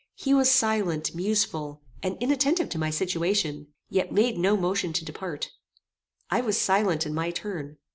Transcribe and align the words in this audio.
He 0.15 0.33
was 0.33 0.49
silent, 0.49 1.13
museful, 1.13 1.83
and 2.01 2.17
inattentive 2.19 2.69
to 2.69 2.79
my 2.79 2.89
situation, 2.89 3.67
yet 3.87 4.11
made 4.11 4.35
no 4.35 4.57
motion 4.57 4.93
to 4.93 5.05
depart. 5.05 5.51
I 6.31 6.41
was 6.41 6.57
silent 6.57 7.05
in 7.05 7.13
my 7.13 7.29
turn. 7.29 7.77